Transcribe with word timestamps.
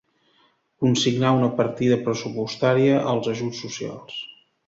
Consignar 0.83 1.33
una 1.39 1.49
partida 1.59 1.99
pressupostària 2.07 2.97
als 3.13 3.31
ajuts 3.35 3.63
socials. 3.67 4.19